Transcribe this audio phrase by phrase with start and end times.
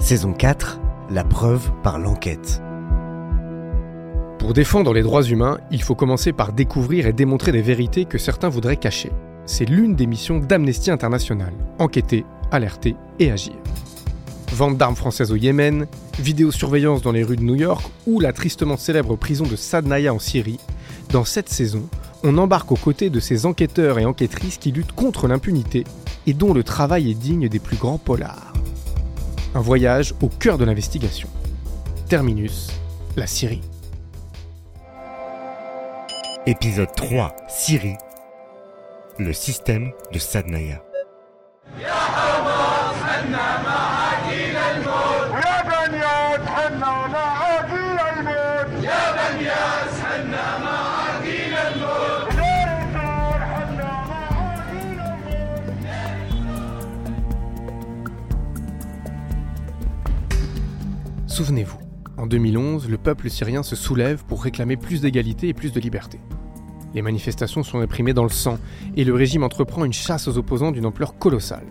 [0.00, 2.60] Saison 4, la preuve par l'enquête.
[4.40, 8.18] Pour défendre les droits humains, il faut commencer par découvrir et démontrer des vérités que
[8.18, 9.12] certains voudraient cacher.
[9.46, 13.54] C'est l'une des missions d'Amnesty International, enquêter, alerter et agir.
[14.52, 15.86] Vente d'armes françaises au Yémen,
[16.18, 20.18] vidéosurveillance dans les rues de New York ou la tristement célèbre prison de Sadnaya en
[20.18, 20.58] Syrie,
[21.10, 21.88] dans cette saison,
[22.24, 25.84] on embarque aux côtés de ces enquêteurs et enquêtrices qui luttent contre l'impunité
[26.26, 28.47] et dont le travail est digne des plus grands polars.
[29.54, 31.28] Un voyage au cœur de l'investigation.
[32.08, 32.68] Terminus,
[33.16, 33.62] la Syrie.
[36.46, 37.96] Épisode 3, Syrie.
[39.18, 40.82] Le système de Sadnaya.
[62.18, 66.20] En 2011, le peuple syrien se soulève pour réclamer plus d'égalité et plus de liberté.
[66.94, 68.58] Les manifestations sont réprimées dans le sang
[68.96, 71.64] et le régime entreprend une chasse aux opposants d'une ampleur colossale.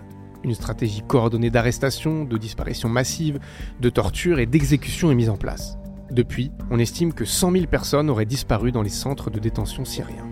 [0.44, 3.39] Une stratégie coordonnée d'arrestation, de disparition massive,
[3.80, 5.78] de torture et d'exécution est mise en place.
[6.09, 10.25] Depuis, on estime que 100 000 personnes auraient disparu dans les centres de détention syriens.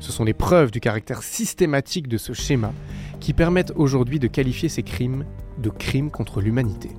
[0.00, 2.72] Ce sont les preuves du caractère systématique de ce schéma
[3.18, 5.24] qui permettent aujourd'hui de qualifier ces crimes
[5.58, 6.90] de crimes contre l'humanité.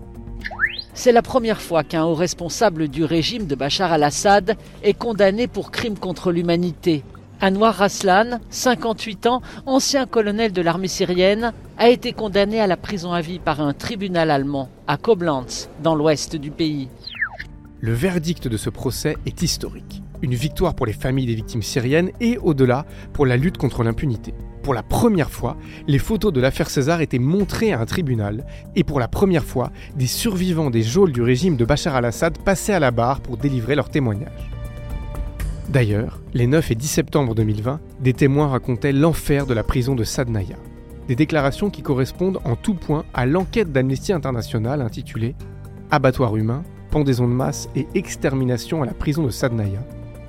[0.98, 5.70] C'est la première fois qu'un haut responsable du régime de Bachar al-Assad est condamné pour
[5.70, 7.04] crime contre l'humanité.
[7.40, 13.14] Anwar Raslan, 58 ans, ancien colonel de l'armée syrienne, a été condamné à la prison
[13.14, 16.90] à vie par un tribunal allemand à Koblenz, dans l'ouest du pays.
[17.80, 20.02] Le verdict de ce procès est historique.
[20.24, 24.34] Une victoire pour les familles des victimes syriennes et, au-delà, pour la lutte contre l'impunité.
[24.68, 25.56] Pour la première fois,
[25.88, 28.46] les photos de l'affaire César étaient montrées à un tribunal
[28.76, 32.74] et pour la première fois, des survivants des geôles du régime de Bachar al-Assad passaient
[32.74, 34.52] à la barre pour délivrer leurs témoignages.
[35.70, 40.04] D'ailleurs, les 9 et 10 septembre 2020, des témoins racontaient l'enfer de la prison de
[40.04, 40.58] Sadnaya.
[41.08, 45.34] Des déclarations qui correspondent en tout point à l'enquête d'Amnesty International intitulée
[45.92, 49.80] Abattoir humain, pendaison de masse et extermination à la prison de Sadnaya,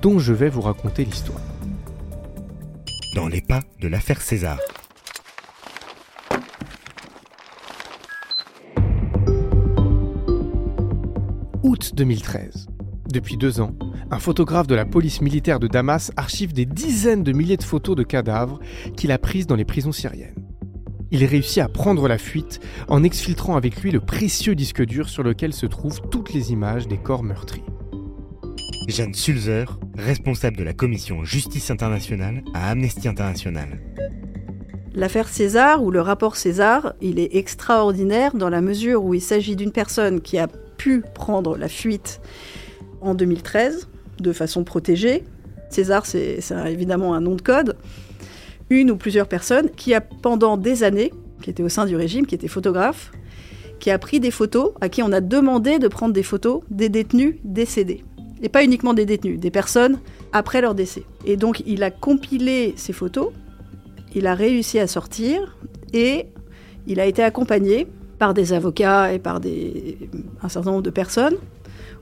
[0.01, 1.41] dont je vais vous raconter l'histoire.
[3.15, 4.59] Dans les pas de l'affaire César.
[11.63, 12.67] Août 2013.
[13.11, 13.73] Depuis deux ans,
[14.11, 17.95] un photographe de la police militaire de Damas archive des dizaines de milliers de photos
[17.95, 18.59] de cadavres
[18.95, 20.45] qu'il a prises dans les prisons syriennes.
[21.09, 25.23] Il réussit à prendre la fuite en exfiltrant avec lui le précieux disque dur sur
[25.23, 27.63] lequel se trouvent toutes les images des corps meurtris.
[28.87, 33.79] Jeanne Sulzer, responsable de la commission Justice internationale à Amnesty International.
[34.95, 39.55] L'affaire César ou le rapport César, il est extraordinaire dans la mesure où il s'agit
[39.55, 42.21] d'une personne qui a pu prendre la fuite
[43.01, 43.87] en 2013
[44.19, 45.23] de façon protégée.
[45.69, 47.77] César, c'est évidemment un nom de code.
[48.69, 51.11] Une ou plusieurs personnes qui a pendant des années,
[51.41, 53.11] qui était au sein du régime, qui était photographe,
[53.79, 56.89] qui a pris des photos, à qui on a demandé de prendre des photos des
[56.89, 58.03] détenus décédés.
[58.41, 59.99] Et pas uniquement des détenus, des personnes
[60.31, 61.03] après leur décès.
[61.25, 63.29] Et donc il a compilé ces photos,
[64.15, 65.57] il a réussi à sortir
[65.93, 66.27] et
[66.87, 69.39] il a été accompagné par des avocats et par
[70.41, 71.35] un certain nombre de personnes.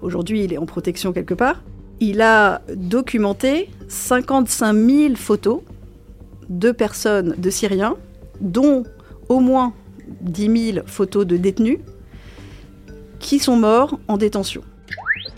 [0.01, 1.63] Aujourd'hui, il est en protection quelque part.
[1.99, 5.61] Il a documenté 55 000 photos
[6.49, 7.95] de personnes, de Syriens,
[8.39, 8.83] dont
[9.29, 9.73] au moins
[10.21, 11.79] 10 000 photos de détenus
[13.19, 14.61] qui sont morts en détention.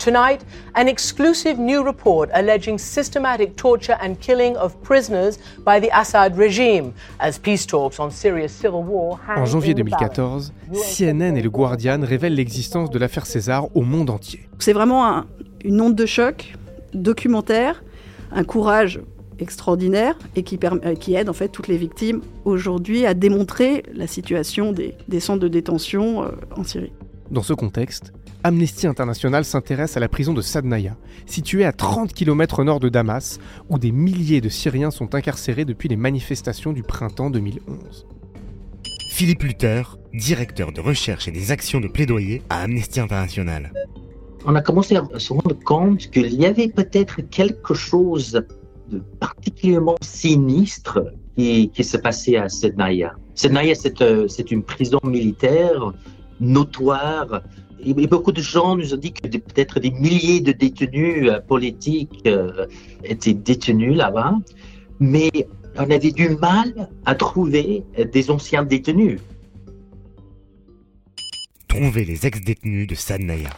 [0.00, 0.46] Tonight,
[0.76, 6.94] an exclusive new report alleging systematic torture and killing of prisoners by the Assad regime
[7.18, 12.34] as peace talks on Syria's civil war En janvier 2014, CNN et le Guardian révèlent
[12.34, 14.48] l'existence de l'affaire César au monde entier.
[14.58, 15.26] C'est vraiment un,
[15.64, 16.54] une onde de choc
[16.94, 17.84] documentaire,
[18.32, 19.00] un courage
[19.38, 20.58] extraordinaire et qui,
[20.98, 25.40] qui, aide en fait toutes les victimes aujourd'hui à démontrer la situation des, des centres
[25.40, 26.92] de détention euh, en Syrie.
[27.30, 30.96] Dans ce contexte, Amnesty International s'intéresse à la prison de Sadnaya,
[31.26, 33.38] située à 30 km au nord de Damas,
[33.68, 38.06] où des milliers de Syriens sont incarcérés depuis les manifestations du printemps 2011.
[39.12, 43.72] Philippe Luther, directeur de recherche et des actions de plaidoyer à Amnesty International.
[44.46, 48.42] On a commencé à se rendre compte qu'il y avait peut-être quelque chose
[48.88, 53.12] de particulièrement sinistre qui, qui se passait à Sednaya.
[53.34, 55.92] Sednaya, c'est une prison militaire
[56.40, 57.42] notoire.
[57.82, 62.28] Et beaucoup de gens nous ont dit que peut-être des milliers de détenus politiques
[63.04, 64.34] étaient détenus là-bas,
[64.98, 65.30] mais
[65.76, 69.18] on avait du mal à trouver des anciens détenus.
[71.70, 73.50] trouver les ex-détenus de Sadnaya.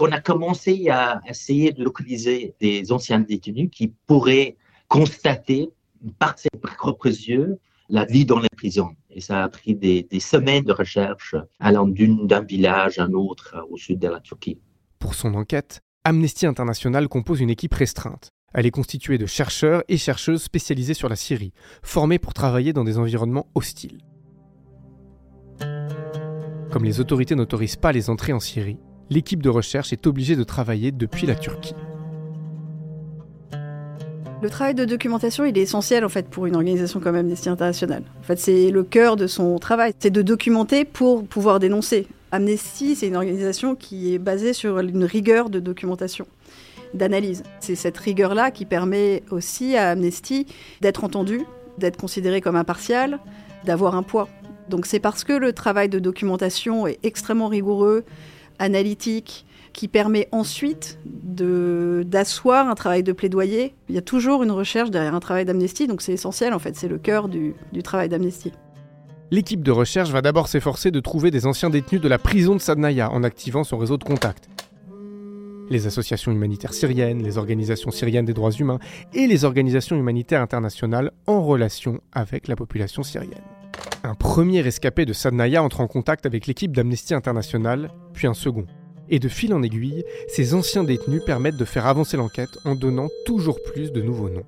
[0.00, 4.56] On a commencé à essayer de localiser des anciens détenus qui pourraient
[4.88, 5.70] constater
[6.18, 7.58] par ses propres yeux
[7.88, 8.90] la vie dans les prisons.
[9.10, 13.76] Et ça a pris des, semaines de recherche allant d'un village à un autre au
[13.76, 14.58] sud de la Turquie.
[14.98, 18.30] Pour son enquête, Amnesty International compose une équipe restreinte.
[18.54, 21.52] Elle est constituée de chercheurs et chercheuses spécialisés sur la Syrie,
[21.82, 23.98] formés pour travailler dans des environnements hostiles.
[26.70, 28.78] Comme les autorités n'autorisent pas les entrées en Syrie,
[29.10, 31.74] l'équipe de recherche est obligée de travailler depuis la Turquie.
[34.40, 38.04] Le travail de documentation, il est essentiel en fait pour une organisation comme Amnesty International.
[38.20, 42.06] En fait, c'est le cœur de son travail, c'est de documenter pour pouvoir dénoncer.
[42.30, 46.28] Amnesty, c'est une organisation qui est basée sur une rigueur de documentation,
[46.94, 47.42] d'analyse.
[47.58, 50.46] C'est cette rigueur-là qui permet aussi à Amnesty
[50.82, 51.40] d'être entendu,
[51.78, 53.18] d'être considéré comme impartial,
[53.64, 54.28] d'avoir un poids.
[54.68, 58.04] Donc c'est parce que le travail de documentation est extrêmement rigoureux,
[58.60, 59.46] analytique,
[59.78, 63.76] qui permet ensuite d'asseoir un travail de plaidoyer.
[63.88, 66.74] Il y a toujours une recherche derrière un travail d'amnestie, donc c'est essentiel en fait,
[66.74, 67.54] c'est le cœur du,
[67.84, 68.52] travail d'amnestie.
[69.30, 72.60] L'équipe de recherche va d'abord s'efforcer de trouver des anciens détenus de la prison de
[72.60, 74.48] Sadnaya en activant son réseau de contacts.
[75.70, 78.80] Les associations humanitaires syriennes, les organisations syriennes des droits humains
[79.14, 83.44] et les organisations humanitaires internationales en relation avec la population syrienne.
[84.02, 88.66] Un premier rescapé de Sadnaya entre en contact avec l'équipe d'Amnesty International, puis un second.
[89.10, 93.08] Et de fil en aiguille, ces anciens détenus permettent de faire avancer l'enquête en donnant
[93.24, 94.44] toujours plus de nouveaux noms.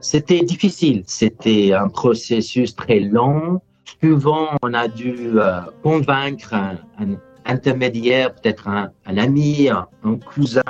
[0.00, 3.60] C'était difficile, c'était un processus très long.
[4.02, 6.76] Souvent, on a dû euh, convaincre un,
[7.46, 9.86] intermédiaire, peut-être un, ami, un,
[10.34, 10.62] cousin,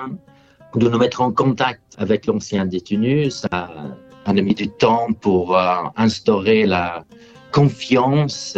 [0.74, 3.30] de nous mettre en contact avec l'ancien détenu.
[3.30, 3.48] Ça
[4.24, 7.04] a mis du temps pour euh, instaurer la
[7.50, 8.56] confiance.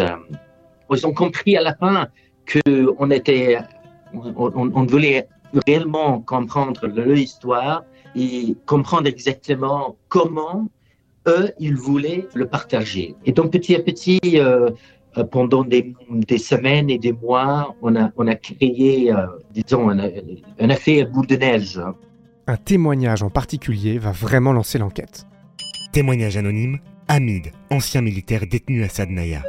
[0.91, 2.09] Ils ont compris à la fin
[2.53, 3.59] qu'on était
[4.15, 5.27] on, voulait
[5.67, 7.85] réellement comprendre leur histoire
[8.15, 10.69] et comprendre exactement comment
[11.27, 13.15] eux, ils voulaient le partager.
[13.25, 14.71] Et donc petit à petit, euh,
[15.17, 15.95] euh, pendant des,
[16.39, 21.81] semaines et des mois, on a, on a créé, euh, disons, un, boule de neige.
[22.47, 25.27] Un témoignage en particulier va vraiment lancer l'enquête.
[25.93, 26.79] Témoignage anonyme,
[27.09, 29.43] Hamid, ancien militaire détenu à Sadnaya.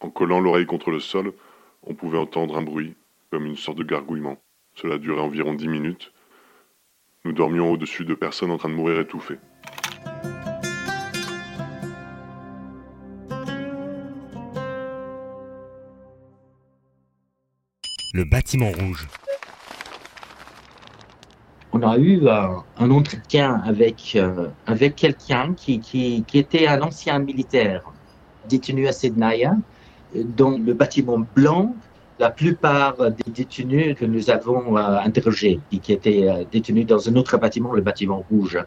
[0.00, 1.32] En collant l'oreille contre le sol,
[1.86, 2.94] on pouvait entendre un bruit,
[3.30, 4.36] comme une sorte de gargouillement.
[4.74, 6.12] Cela durait environ dix minutes.
[7.24, 9.38] Nous dormions au-dessus de personnes en train de mourir étouffées.
[18.14, 19.06] Le bâtiment rouge.
[21.72, 22.48] On a eu euh,
[22.78, 27.82] un entretien avec, euh, avec quelqu'un qui, qui, qui, était un ancien militaire
[28.48, 29.56] détenu à Sednaya
[30.14, 31.74] dans le bâtiment blanc,
[32.18, 37.16] la plupart des détenus que nous avons euh, interrogés, qui étaient euh, détenus dans un
[37.16, 38.58] autre bâtiment, le bâtiment rouge.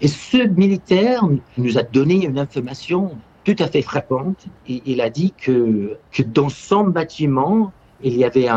[0.00, 1.22] Et ce militaire
[1.56, 4.44] nous a donné une information tout à fait frappante.
[4.66, 7.72] Il a dit que, que dans son bâtiment,
[8.02, 8.48] il y avait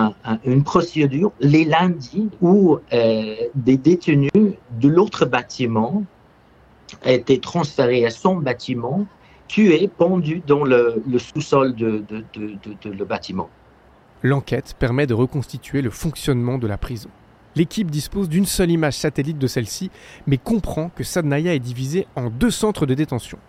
[0.46, 6.04] une procédure les lundis où euh, des détenus de l'autre bâtiment
[7.06, 9.08] étaient transférés à son bâtiment
[9.52, 12.06] tué, pendu dans le, sous-sol de,
[12.86, 13.50] le bâtiment.
[14.24, 17.10] L'enquête permet de reconstituer le fonctionnement de la prison.
[17.58, 19.92] L'équipe dispose d'une seule image satellite de celle-ci,
[20.26, 23.40] mais comprend que Sadnaya est divisé en deux centres de détention.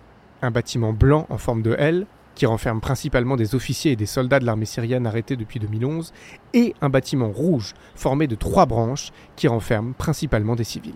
[0.43, 4.41] Un bâtiment blanc en forme de L, qui renferme principalement des officiers et des soldats
[4.41, 6.13] de l'armée syrienne arrêtés depuis 2011,
[6.53, 10.95] et un bâtiment rouge formé de trois branches qui renferment principalement des civils.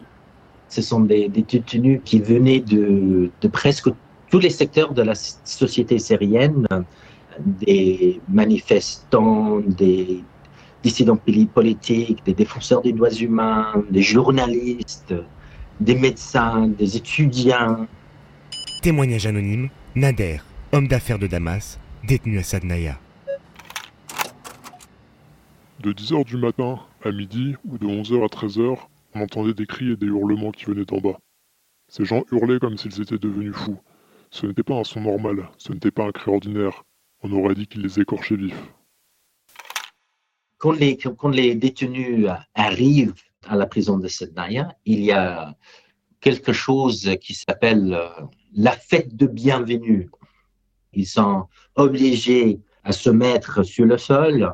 [0.69, 3.89] Ce sont des, détenus qui venaient de, de presque
[4.31, 6.67] tous les secteurs de la société syrienne,
[7.39, 10.23] des manifestants, des
[10.83, 11.19] dissidents
[11.53, 15.15] politiques, des défenseurs des droits humains, des journalistes,
[15.81, 17.87] des médecins, des étudiants.
[18.83, 20.39] Témoignage anonyme, Nader,
[20.73, 22.99] homme d'affaires de Damas, détenu à Sadnaya.
[25.81, 28.77] De 10h du matin à midi ou de 11h à 13h,
[29.15, 31.19] on entendait des cris et des hurlements qui venaient d'en bas.
[31.89, 33.79] Ces gens hurlaient comme s'ils étaient devenus fous.
[34.31, 36.85] Ce n'était pas un son normal, ce n'était pas un cri ordinaire.
[37.23, 38.73] On aurait dit qu'il les écorchait vifs.
[40.59, 43.15] Quand les, détenus arrivent
[43.47, 45.55] à la prison de Sednaya, il y a
[46.21, 48.09] quelque chose qui s'appelle euh,
[48.55, 50.11] la fête de bienvenue.
[50.93, 54.53] Ils sont obligés à se mettre sur le sol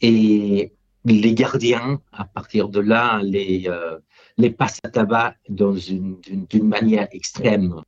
[0.00, 0.72] et
[1.04, 3.98] les gardiens, à partir de là, les, euh,
[4.36, 7.82] les passent à tabac d'une manière extrême.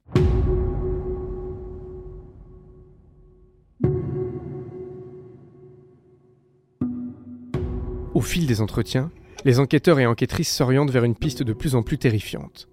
[8.18, 9.12] Au fil des entretiens,
[9.44, 12.68] les enquêteurs et enquêtrices s'orientent vers une piste de plus en plus terrifiante.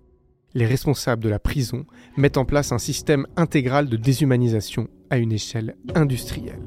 [0.55, 1.85] Les responsables de la prison
[2.17, 6.63] mettent en place un système intégral de déshumanisation à une échelle industrielle.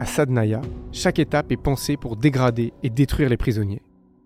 [0.00, 3.82] À Sadnaya, chaque étape est pensée pour dégrader et détruire les prisonniers.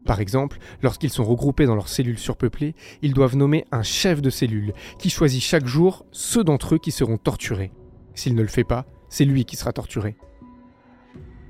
[0.06, 4.30] Par exemple, lorsqu'ils sont regroupés dans leurs cellules surpeuplées, ils doivent nommer un chef de
[4.30, 7.74] cellule qui choisit chaque jour ceux d'entre eux qui seront torturés.
[8.14, 10.16] S'il ne le fait pas, c'est lui qui sera torturé.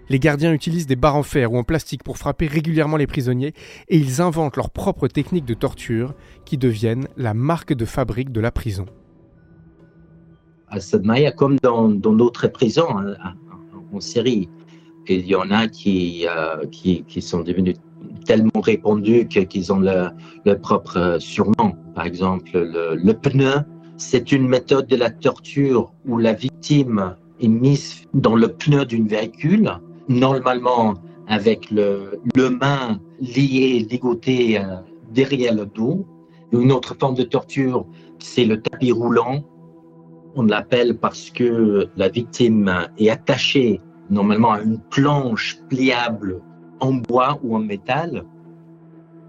[0.09, 3.55] Les gardiens utilisent des barres en fer ou en plastique pour frapper régulièrement les prisonniers
[3.89, 8.41] et ils inventent leurs propres techniques de torture qui deviennent la marque de fabrique de
[8.41, 8.85] la prison.
[10.69, 13.15] À Sadmaya, comme dans d'autres prisons hein,
[13.93, 14.49] en, Syrie,
[15.09, 17.77] il y en a qui, euh, qui, sont devenus
[18.27, 20.13] tellement répandus qu'ils ont leur,
[20.63, 21.77] propre surnom.
[21.95, 23.55] Par exemple, le, le pneu,
[23.97, 29.07] c'est une méthode de la torture où la victime est mise dans le pneu d'un
[29.07, 29.71] véhicule
[30.09, 30.95] normalement
[31.27, 34.77] avec le, le main lié, ligoté euh,
[35.11, 36.05] derrière le dos.
[36.53, 37.87] Une autre forme de torture,
[38.19, 39.43] c'est le tapis roulant.
[40.37, 43.81] On l'appelle parce que la victime est attachée
[44.11, 46.41] normalement à une planche pliable
[46.81, 48.25] en bois ou en métal.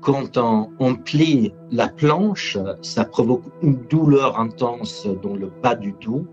[0.01, 6.27] Quand on plie la planche, ça provoque une douleur intense dans le bas du dos.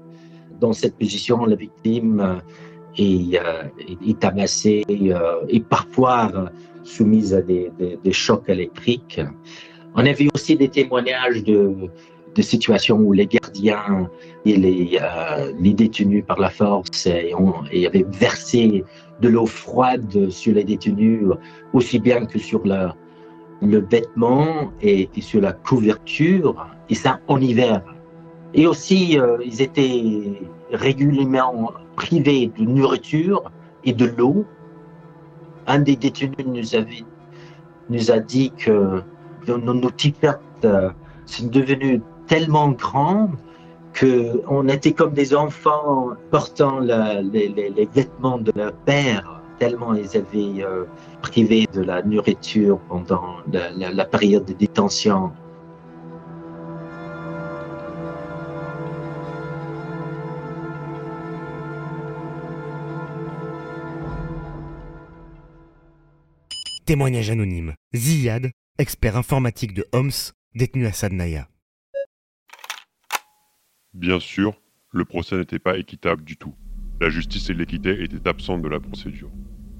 [0.60, 2.42] Dans cette position, la victime
[2.98, 3.64] et, euh,
[4.06, 6.46] et tabassée euh, et parfois euh,
[6.84, 9.20] soumise à des, des, des, chocs électriques.
[9.94, 11.74] On a vu aussi des témoignages de,
[12.34, 14.10] de situations où les gardiens
[14.44, 18.84] et les, euh, les détenus par la force et, on, et avaient versé
[19.20, 21.22] de l'eau froide sur les détenus,
[21.72, 22.96] aussi bien que sur la,
[23.62, 27.82] le vêtement et, sur la couverture, et ça en hiver.
[28.54, 30.40] Et aussi, euh, ils étaient
[30.72, 33.50] régulièrement privés de nourriture
[33.84, 34.44] et de l'eau.
[35.66, 37.04] Un des détenus nous, avait,
[37.88, 39.02] nous a dit que
[39.46, 39.90] nos, nos
[40.64, 40.90] euh,
[41.24, 43.30] sont devenus tellement grands
[43.98, 50.84] qu'on était comme des enfants portant les, vêtements de leur père, tellement ils avaient euh,
[51.20, 55.32] privé de la nourriture pendant la période de détention.
[66.84, 67.74] Témoignage anonyme.
[67.94, 71.48] Ziyad, expert informatique de Homs, détenu à Sadnaya.
[73.94, 74.60] Bien sûr,
[74.90, 76.56] le procès n'était pas équitable du tout.
[77.00, 79.30] La justice et l'équité étaient absentes de la procédure.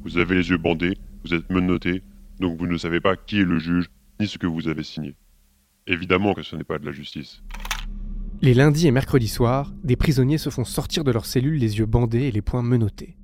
[0.04, 2.04] Vous avez les yeux bandés, vous êtes menotté,
[2.38, 3.87] donc vous ne savez pas qui est le juge,
[4.21, 5.16] ni ce que vous avez signé.
[5.88, 7.42] Évidemment que ce n'est pas de la justice.
[8.42, 11.87] Les lundis et mercredis soirs, des prisonniers se font sortir de leurs cellules les yeux
[11.87, 13.16] bandés et les poings menottés.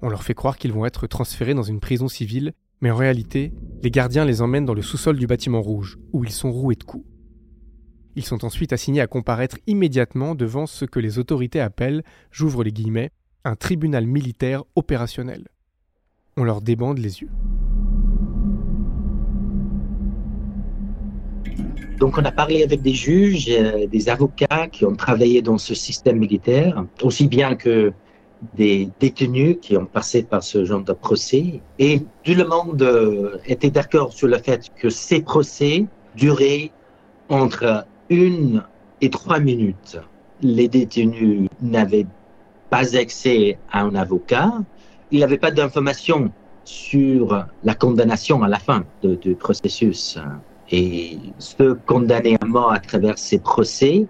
[0.00, 3.52] On leur fait croire qu'ils vont être transférés dans une prison civile mais en réalité,
[3.82, 6.84] les gardiens les emmènent dans le sous-sol du bâtiment rouge, où ils sont roués de
[6.84, 7.06] coups.
[8.16, 12.72] Ils sont ensuite assignés à comparaître immédiatement devant ce que les autorités appellent, j'ouvre les
[12.72, 13.10] guillemets,
[13.44, 15.48] un tribunal militaire opérationnel.
[16.36, 17.30] On leur débande les yeux.
[21.98, 25.74] Donc on a parlé avec des juges, euh, des avocats qui ont travaillé dans ce
[25.74, 27.92] système militaire, aussi bien que
[28.54, 31.60] des détenus qui ont passé par ce genre de procès.
[31.78, 36.70] Et tout le monde euh, était d'accord sur le fait que ces procès duraient
[37.28, 38.62] entre une
[39.00, 39.98] et trois minutes.
[40.42, 42.06] Les détenus n'avaient
[42.70, 44.52] pas accès à un avocat.
[45.10, 46.30] Il n'y avait pas d'informations
[46.64, 50.18] sur la condamnation à la fin du processus.
[50.70, 54.06] Et ceux condamnés à mort à travers ces procès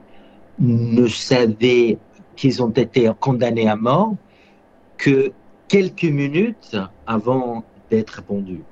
[0.59, 1.99] ne savaient
[2.37, 4.15] qu'ils ont été condamnés à mort
[4.97, 5.33] que
[5.69, 6.77] quelques minutes
[7.07, 8.63] avant d'être pendus.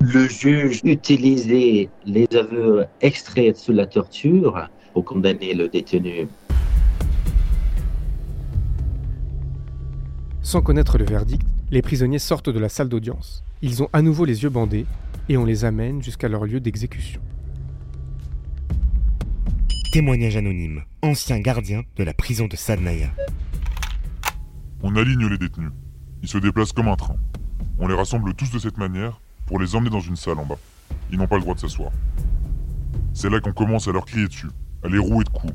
[0.00, 6.26] Le juge utilisait les aveux extraits sous la torture pour condamner le détenu.
[10.42, 13.44] Sans connaître le verdict, les prisonniers sortent de la salle d'audience.
[13.62, 14.86] Ils ont à nouveau les yeux bandés
[15.28, 17.20] et on les amène jusqu'à leur lieu d'exécution.
[19.92, 20.84] Témoignage anonyme.
[21.02, 23.10] Ancien gardien de la prison de Sadnaya.
[24.82, 25.72] On aligne les détenus.
[26.22, 27.16] Ils se déplacent comme un train.
[27.78, 30.56] On les rassemble tous de cette manière pour les emmener dans une salle en bas.
[31.10, 31.90] Ils n'ont pas le droit de s'asseoir.
[33.12, 34.48] C'est là qu'on commence à leur crier dessus,
[34.82, 35.52] à les rouer de coups.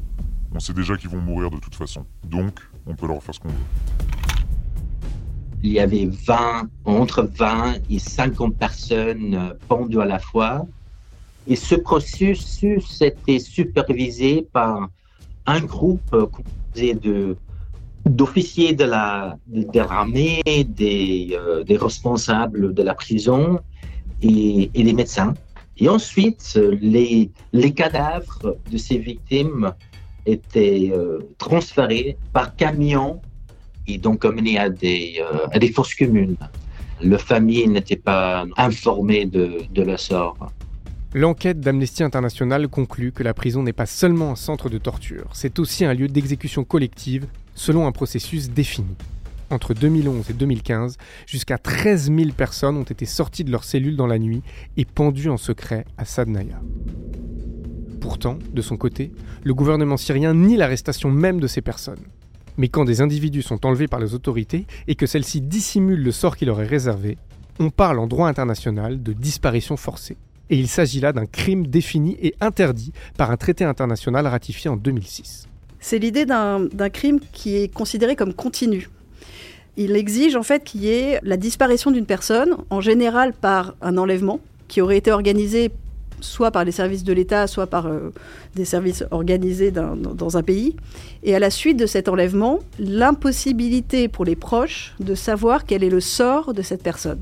[0.53, 2.05] On sait déjà qu'ils vont mourir de toute façon.
[2.23, 3.55] Donc, on peut leur faire ce qu'on veut.
[5.63, 10.67] Il y avait 20, entre 20 et 50 personnes euh, pendues à la fois.
[11.49, 14.89] Et ce processus était supervisé par
[15.45, 16.93] un groupe composé
[18.05, 23.59] d'officiers de la de l'armée, des, euh, des responsables de la prison
[24.21, 25.33] et, des médecins.
[25.77, 27.31] Et ensuite, les,
[27.73, 29.73] cadavres de ces victimes
[30.25, 33.21] étaient euh, transférés par camion
[33.87, 36.35] et donc amenés à des, euh, communes.
[37.01, 40.51] Le famille n'était pas informée de, de leur sort.
[41.13, 45.57] L'enquête d'Amnesty International conclut que la prison n'est pas seulement un centre de torture, c'est
[45.57, 48.93] aussi un lieu d'exécution collective selon un processus défini.
[49.49, 54.05] Entre 2011 et 2015, jusqu'à 13 000 personnes ont été sorties de leurs cellules dans
[54.05, 54.43] la nuit
[54.75, 56.59] et pendues en secret à Sadnaya.
[58.01, 62.03] Pourtant, de son côté, le gouvernement syrien nie l'arrestation même de ces personnes.
[62.57, 66.35] Mais quand des individus sont enlevés par les autorités et que celles-ci dissimulent le sort
[66.35, 67.17] qui leur est réservé,
[67.59, 70.17] on parle en droit international de disparition forcée.
[70.49, 74.77] Et il s'agit là d'un crime défini et interdit par un traité international ratifié en
[74.77, 75.47] 2006.
[75.79, 78.89] C'est l'idée d'un crime qui est considéré comme continu.
[79.77, 83.97] Il exige en fait qu'il y ait la disparition d'une personne, en général par un
[83.97, 85.71] enlèvement, qui aurait été organisé
[86.19, 88.11] soit par les services de l'État, soit par euh,
[88.55, 90.75] des services organisés dans un pays.
[91.23, 95.89] Et à la suite de cet enlèvement, l'impossibilité pour les proches de savoir quel est
[95.89, 97.21] le sort de cette personne.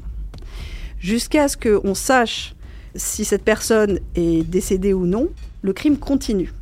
[0.99, 2.55] Jusqu'à ce qu'on sache
[2.95, 5.29] si cette personne est décédée ou non,
[5.61, 6.53] le crime continue.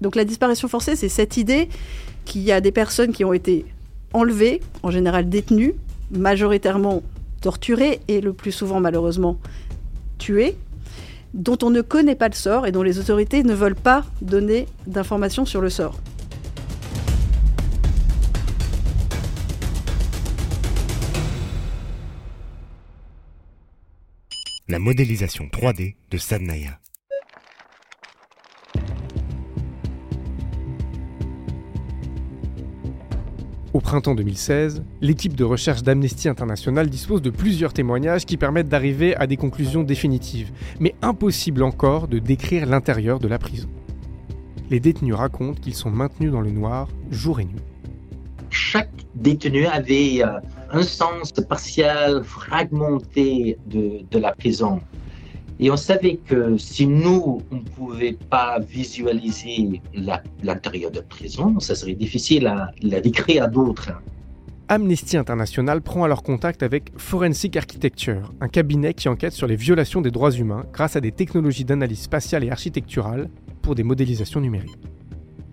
[0.00, 1.68] Donc la disparition forcée, c'est cette idée
[2.24, 3.66] qu'il y a des personnes qui ont été
[4.12, 5.74] enlevées, en général détenues,
[6.10, 7.02] majoritairement
[7.40, 9.38] torturées et le plus souvent malheureusement
[10.18, 10.56] tuées,
[11.34, 14.66] dont on ne connaît pas le sort et dont les autorités ne veulent pas donner
[14.86, 15.98] d'informations sur le sort.
[24.66, 26.80] La modélisation 3D de Sadnaya.
[33.74, 39.14] Au printemps 2016, l'équipe de recherche d'Amnesty International dispose de plusieurs témoignages qui permettent d'arriver
[39.16, 40.50] à des conclusions définitives,
[40.80, 43.68] mais impossible encore de décrire l'intérieur de la prison.
[44.70, 47.60] Les détenus racontent qu'ils sont maintenus dans le noir jour et nuit.
[48.48, 50.40] Chaque détenu avait euh,
[50.74, 54.80] un sens partiel, fragmenté de la prison.
[55.60, 59.80] Et on savait que si nous, on ne pouvait pas visualiser
[60.42, 63.92] l'intérieur de prison, ça serait difficile à la décrire à d'autres.
[64.68, 70.00] Amnesty International prend alors contact avec Forensic Architecture, un cabinet qui enquête sur les violations
[70.00, 73.28] des droits humains grâce à des technologies d'analyse spatiale et architecturale
[73.62, 74.78] pour des modélisations numériques.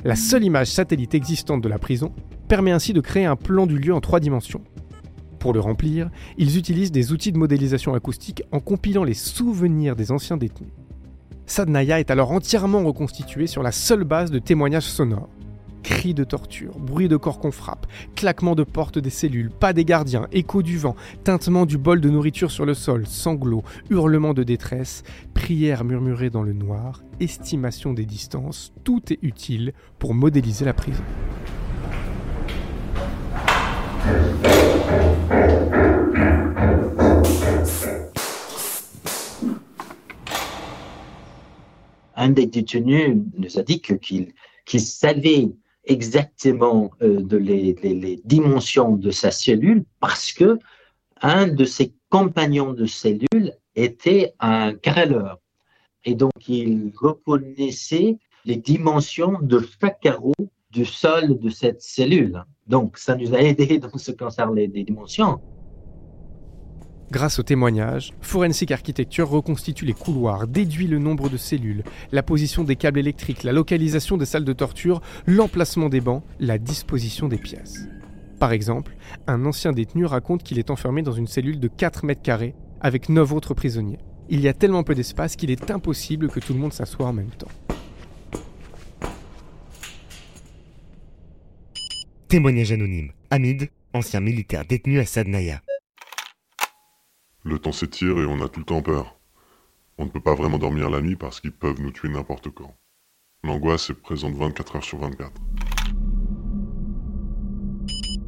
[0.03, 2.13] La seule image satellite existante de la prison
[2.47, 4.63] permet ainsi de créer un plan du lieu en trois dimensions,
[5.41, 10.11] pour le remplir, ils utilisent des outils de modélisation acoustique en compilant les souvenirs des
[10.11, 10.71] anciens détenus.
[11.47, 15.29] Sadnaya est alors entièrement reconstitué sur la seule base de témoignages sonores.
[15.81, 19.83] Cris de torture, bruit de corps qu'on frappe, claquement de portes des cellules, pas des
[19.83, 24.43] gardiens, écho du vent, tintement du bol de nourriture sur le sol, sanglots, hurlements de
[24.43, 25.01] détresse,
[25.33, 31.03] prières murmurées dans le noir, estimation des distances, tout est utile pour modéliser la prison.
[42.21, 45.49] Un des détenus nous a dit qu'il savait
[45.85, 50.59] exactement euh, les, dimensions de sa cellule parce que
[51.23, 55.39] un de ses compagnons de cellule était un carreleur.
[56.05, 60.35] Et donc, il reconnaissait les dimensions de chaque carreau
[60.69, 62.45] du sol de cette cellule.
[62.67, 65.41] Donc, ça nous a aidé dans ce concerne les, dimensions.
[67.11, 72.63] Grâce au témoignage, Forensic Architecture reconstitue les couloirs, déduit le nombre de cellules, la position
[72.63, 77.37] des câbles électriques, la localisation des salles de torture, l'emplacement des bancs, la disposition des
[77.37, 77.85] pièces.
[78.39, 78.95] Par exemple,
[79.27, 83.09] un ancien détenu raconte qu'il est enfermé dans une cellule de 4 mètres carrés avec
[83.09, 83.99] 9 autres prisonniers.
[84.29, 87.13] Il y a tellement peu d'espace qu'il est impossible que tout le monde s'assoie en
[87.13, 87.51] même temps.
[92.29, 93.11] Témoignage anonyme.
[93.29, 95.61] Hamid, ancien militaire détenu à Sadnaya.
[97.43, 99.15] Le temps s'étire et on a tout le temps peur.
[99.97, 102.75] On ne peut pas vraiment dormir la nuit parce qu'ils peuvent nous tuer n'importe quand.
[103.43, 105.31] L'angoisse est présente 24 heures sur 24.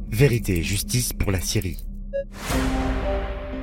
[0.08, 1.86] Vérité et justice pour la Syrie.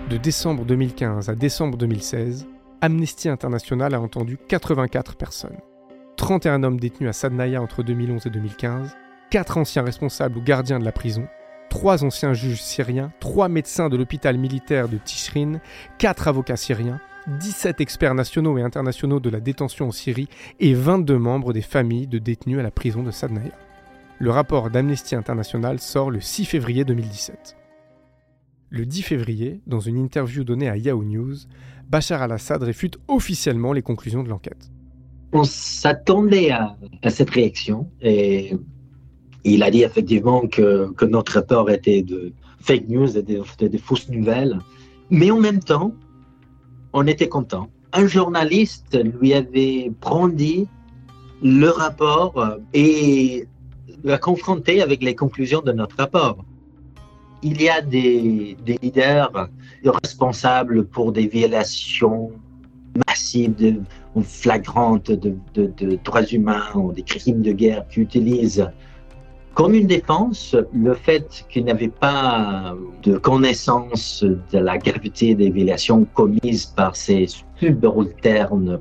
[0.09, 2.47] De décembre 2015 à décembre 2016,
[2.79, 5.57] Amnesty International a entendu 84 personnes.
[6.15, 8.95] 31 hommes détenus à Sadnaya entre 2011 et 2015,
[9.29, 11.27] quatre anciens responsables ou gardiens de la prison,
[11.71, 15.61] trois anciens juges syriens, trois médecins de l'hôpital militaire de Tishrin,
[15.97, 16.99] quatre avocats syriens,
[17.39, 20.27] 17 experts nationaux et internationaux de la détention en Syrie
[20.59, 23.53] et 22 membres des familles de détenus à la prison de Sadnaya.
[24.19, 27.55] Le rapport d'Amnesty International sort le 6 février 2017.
[28.69, 31.35] Le 10 février, dans une interview donnée à Yahoo News,
[31.87, 34.69] Bachar al-Assad réfute officiellement les conclusions de l'enquête.
[35.31, 36.75] On s'attendait à,
[37.09, 38.57] cette réaction et
[39.43, 44.59] il a dit effectivement que, notre rapport était de fake news, de fausses nouvelles.
[45.09, 45.93] Mais en même temps,
[46.93, 47.69] on était content.
[47.93, 50.67] Un journaliste lui avait brandi
[51.43, 53.45] le rapport et
[54.03, 56.45] l'a confronté avec les conclusions de notre rapport.
[57.43, 59.49] Il y a des, leaders
[59.83, 62.31] responsables pour des violations
[63.07, 63.81] massives,
[64.23, 68.67] flagrantes de, de droits humains ou des crimes de guerre qui utilisent
[69.53, 75.49] comme une défense, le fait qu'il n'y avait pas de connaissance de la gravité des
[75.49, 78.79] violations commises par ces subalternes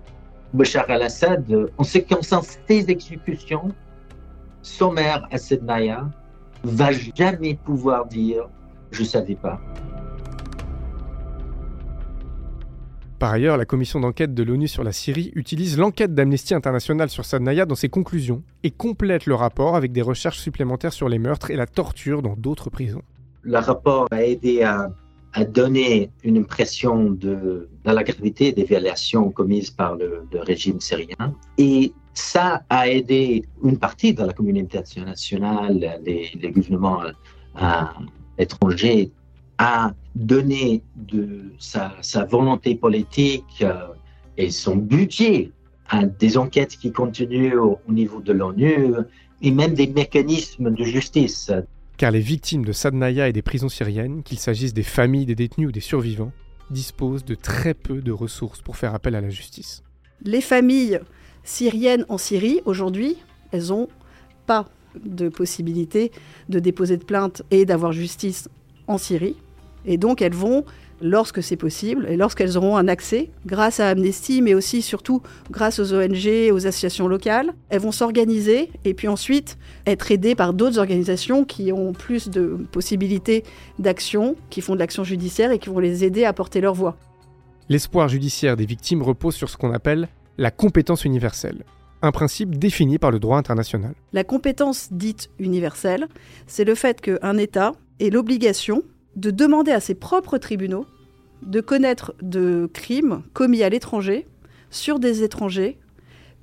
[0.52, 3.68] Bachar al-Assad, en ce qui concerne ces exécutions
[4.62, 6.09] sommaires à Sednaya,
[6.64, 8.48] va jamais pouvoir dire
[8.90, 9.61] je savais pas.
[13.20, 17.26] Par ailleurs, la commission d'enquête de l'ONU sur la Syrie utilise l'enquête d'Amnesty International sur
[17.26, 21.50] Sadnaya dans ses conclusions et complète le rapport avec des recherches supplémentaires sur les meurtres
[21.50, 23.02] et la torture dans d'autres prisons.
[23.42, 24.90] Le rapport a aidé à,
[25.44, 32.62] donner une impression de, la gravité des violations commises par le, régime syrien et ça
[32.70, 37.85] a aidé une partie de la communauté internationale, les gouvernements euh,
[38.38, 39.12] étrangers
[39.62, 41.92] à donner de sa,
[42.25, 43.88] volonté politique euh,
[44.38, 45.51] et son budget
[45.90, 48.94] à des enquêtes qui continuent au, niveau de l'ONU
[49.42, 51.53] et même des mécanismes de justice.
[51.99, 55.68] Car les victimes de Sadnaya et des prisons syriennes, qu'il s'agisse des familles des détenus
[55.68, 56.33] ou des survivants,
[56.70, 59.83] disposent de très peu de ressources pour faire appel à la justice.
[60.23, 61.01] Les familles
[61.44, 63.16] syriennes en Syrie, aujourd'hui,
[63.53, 63.88] elles n'ont
[64.46, 64.70] pas
[65.05, 66.12] de possibilité
[66.49, 68.49] de déposer de plainte et d'avoir justice
[68.87, 69.37] en Syrie.
[69.87, 70.64] Et donc elles vont,
[71.01, 75.79] lorsque c'est possible, et lorsqu'elles auront un accès, grâce à Amnesty, mais aussi surtout grâce
[75.79, 80.79] aux ONG, aux associations locales, elles vont s'organiser et puis ensuite être aidées par d'autres
[80.79, 83.45] organisations qui ont plus de possibilités
[83.79, 86.97] d'action, qui font de l'action judiciaire et qui vont les aider à porter leur voix.
[87.69, 91.64] L'espoir judiciaire des victimes repose sur ce qu'on appelle la compétence universelle
[92.03, 93.95] un principe défini par le droit international.
[94.12, 96.09] La compétence dite universelle,
[96.47, 98.83] c'est le fait qu'un État ait l'obligation
[99.16, 100.87] de demander à ses propres tribunaux
[101.42, 104.27] de connaître de crimes commis à l'étranger,
[104.70, 105.79] sur des étrangers,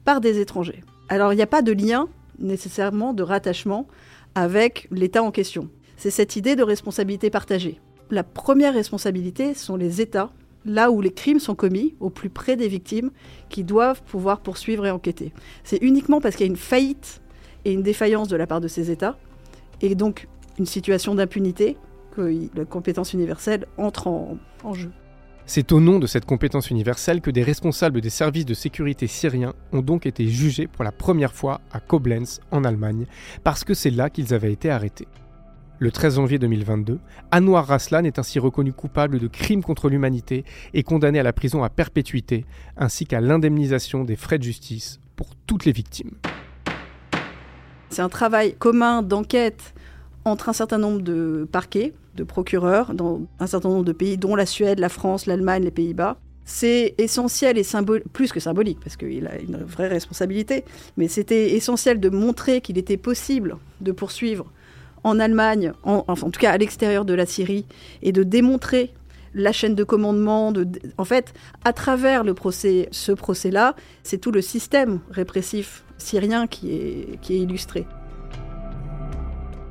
[0.03, 0.83] par des étrangers.
[1.09, 3.87] Alors il n'y a pas de lien nécessairement de rattachement
[4.35, 5.69] avec l'État en question.
[5.97, 7.79] C'est cette idée de responsabilité partagée.
[8.09, 10.31] La première responsabilité sont les États,
[10.65, 13.11] là où les crimes sont commis, au plus près des victimes,
[13.49, 15.33] qui doivent pouvoir poursuivre et enquêter.
[15.63, 17.21] C'est uniquement parce qu'il y a une faillite
[17.65, 19.17] et une défaillance de la part de ces États,
[19.81, 20.27] et donc
[20.59, 21.77] une situation d'impunité,
[22.17, 24.37] la compétence universelle entre en,
[24.73, 24.91] jeu.
[25.45, 29.53] C'est au nom de cette compétence universelle que des responsables des services de sécurité syriens
[29.71, 33.05] ont donc été jugés pour la première fois à Koblenz, en Allemagne,
[33.43, 35.07] parce que c'est là qu'ils avaient été arrêtés.
[35.79, 36.99] Le 13 janvier 2022,
[37.31, 41.63] Anwar Raslan est ainsi reconnu coupable de crimes contre l'humanité et condamné à la prison
[41.63, 42.45] à perpétuité,
[42.77, 46.15] ainsi qu'à l'indemnisation des frais de justice pour toutes les victimes.
[47.89, 49.75] C'est un travail commun d'enquête
[50.25, 54.35] entre un certain nombre de parquets, de procureurs dans un certain nombre de pays, dont
[54.35, 56.17] la Suède, la France, l'Allemagne, les Pays-Bas.
[56.43, 57.65] C'est essentiel et
[58.13, 60.63] plus que symbolique, parce qu'il a une vraie responsabilité,
[60.95, 64.45] mais c'était essentiel de montrer qu'il était possible de poursuivre
[65.03, 67.65] en Allemagne, en, en tout cas à l'extérieur de la Syrie,
[68.01, 68.93] et de démontrer
[69.33, 70.53] la chaîne de commandement.
[70.53, 70.65] De,
[70.97, 71.33] en fait,
[71.65, 77.85] à travers le procès, ce procès-là, c'est tout le système répressif syrien qui est illustré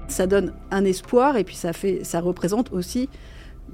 [0.09, 3.09] ça donne un espoir et puis ça, fait, ça représente aussi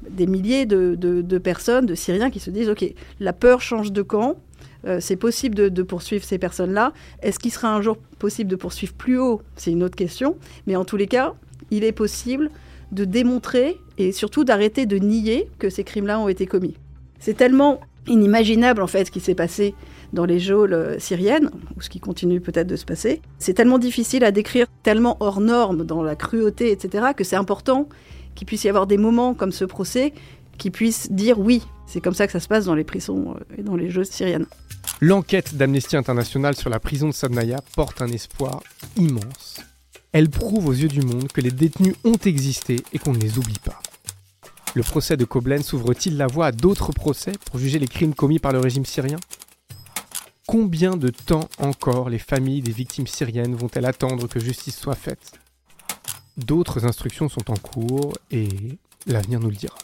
[0.08, 2.84] des milliers de, personnes, de Syriens qui se disent, OK,
[3.20, 4.36] la peur change de camp,
[4.84, 6.92] euh, c'est possible de, poursuivre ces personnes-là.
[7.22, 9.42] Est-ce qu'il sera un jour possible de poursuivre plus haut?
[9.56, 10.36] C'est une autre question.
[10.66, 11.34] Mais en tous les cas,
[11.70, 12.50] il est possible
[12.90, 16.74] de démontrer et surtout d'arrêter de nier que ces crimes-là ont été commis.
[17.18, 19.74] C'est tellement inimaginable en fait ce qui s'est passé
[20.12, 23.22] dans les geôles euh, syriennes, ou ce qui continue peut-être de se passer.
[23.38, 27.88] C'est tellement difficile à décrire, tellement hors norme dans la cruauté, etc., que c'est important
[28.34, 30.12] qu'il puisse y avoir des moments comme ce procès
[30.58, 31.62] qui puissent dire oui.
[31.86, 34.06] C'est comme ça que ça se passe dans les prisons euh, et dans les geôles
[34.06, 34.46] syriennes.
[35.00, 38.62] L'enquête d'Amnesty International sur la prison de Sadnaya porte un espoir
[38.96, 39.60] immense.
[40.12, 43.38] Elle prouve aux yeux du monde que les détenus ont existé et qu'on ne les
[43.38, 43.80] oublie pas.
[44.74, 48.38] Le procès de Koblenz ouvre-t-il la voie à d'autres procès pour juger les crimes commis
[48.38, 49.18] par le régime syrien?
[50.52, 55.40] Combien de temps encore les familles des victimes syriennes vont-elles attendre que justice soit faite?
[56.36, 58.50] D'autres instructions sont en cours et
[59.06, 59.78] l'avenir nous le dira.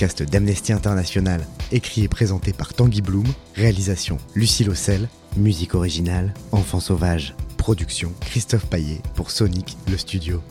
[0.00, 6.80] Podcast d'Amnesty International, écrit et présenté par Tanguy Bloom, réalisation Lucie Lossel, musique originale Enfant
[6.80, 10.42] Sauvage, production Christophe Paillet pour Sonic le studio.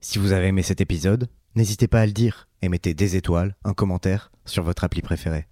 [0.00, 3.54] Si vous avez aimé cet épisode, n'hésitez pas à le dire et mettez des étoiles,
[3.62, 5.46] un commentaire sur votre appli préférée.